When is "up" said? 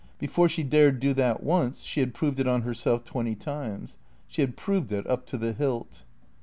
5.05-5.27